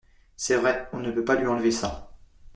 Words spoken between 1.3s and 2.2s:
lui enlever ça.